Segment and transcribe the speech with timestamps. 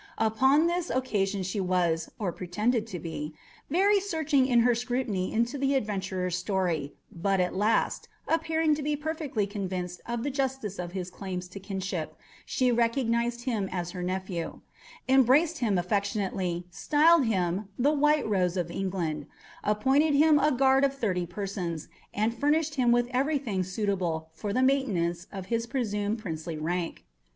[0.17, 3.35] Upon this occasion she was, or pretended to be,
[3.69, 8.95] very searching in her scrutiny into the adventurer's story, but, at last, appearing to be
[8.95, 12.15] perfectly convinced of the justice of his claims to kinship,
[12.47, 14.61] she recognized him as her nephew;
[15.07, 19.27] embraced him affectionately; styled him "The White Rose of England;"
[19.63, 24.63] appointed him a guard of thirty persons, and furnished him with everything suitable for the
[24.63, 27.05] maintenance of his presumed princely rank.